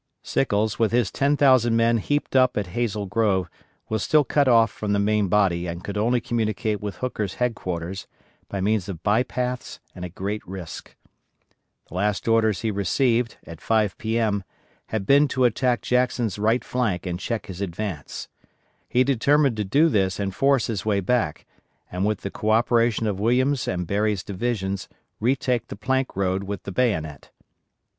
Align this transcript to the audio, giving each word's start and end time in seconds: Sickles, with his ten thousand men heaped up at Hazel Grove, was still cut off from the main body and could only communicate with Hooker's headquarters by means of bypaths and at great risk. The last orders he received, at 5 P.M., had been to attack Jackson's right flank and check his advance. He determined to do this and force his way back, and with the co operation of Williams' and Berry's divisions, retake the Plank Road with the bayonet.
Sickles, 0.23 0.79
with 0.79 0.91
his 0.91 1.11
ten 1.11 1.37
thousand 1.37 1.75
men 1.75 1.99
heaped 1.99 2.35
up 2.35 2.57
at 2.57 2.65
Hazel 2.73 3.05
Grove, 3.05 3.51
was 3.87 4.01
still 4.01 4.23
cut 4.23 4.47
off 4.47 4.71
from 4.71 4.93
the 4.93 4.97
main 4.97 5.27
body 5.27 5.67
and 5.67 5.83
could 5.83 5.95
only 5.95 6.19
communicate 6.19 6.81
with 6.81 6.95
Hooker's 6.95 7.35
headquarters 7.35 8.07
by 8.49 8.61
means 8.61 8.89
of 8.89 9.03
bypaths 9.03 9.79
and 9.93 10.03
at 10.03 10.15
great 10.15 10.41
risk. 10.47 10.95
The 11.87 11.93
last 11.93 12.27
orders 12.27 12.61
he 12.61 12.71
received, 12.71 13.37
at 13.45 13.61
5 13.61 13.95
P.M., 13.99 14.43
had 14.87 15.05
been 15.05 15.27
to 15.27 15.43
attack 15.43 15.83
Jackson's 15.83 16.39
right 16.39 16.65
flank 16.65 17.05
and 17.05 17.19
check 17.19 17.45
his 17.45 17.61
advance. 17.61 18.27
He 18.89 19.03
determined 19.03 19.55
to 19.57 19.63
do 19.63 19.87
this 19.87 20.19
and 20.19 20.33
force 20.33 20.65
his 20.65 20.83
way 20.83 21.01
back, 21.01 21.45
and 21.91 22.07
with 22.07 22.21
the 22.21 22.31
co 22.31 22.49
operation 22.49 23.05
of 23.05 23.19
Williams' 23.19 23.67
and 23.67 23.85
Berry's 23.85 24.23
divisions, 24.23 24.89
retake 25.19 25.67
the 25.67 25.75
Plank 25.75 26.15
Road 26.15 26.45
with 26.45 26.63
the 26.63 26.71
bayonet. 26.71 27.29